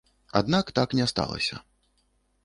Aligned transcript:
Аднак 0.39 0.71
так 0.79 0.95
не 0.99 1.05
сталася. 1.11 1.59